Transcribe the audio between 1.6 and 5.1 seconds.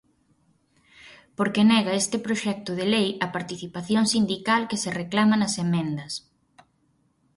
nega este proxecto de lei a participación sindical que se